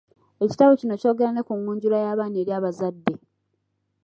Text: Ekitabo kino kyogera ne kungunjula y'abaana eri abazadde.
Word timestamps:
Ekitabo 0.43 0.71
kino 0.79 0.93
kyogera 1.01 1.31
ne 1.33 1.41
kungunjula 1.47 1.97
y'abaana 2.03 2.37
eri 2.41 2.51
abazadde. 2.57 3.13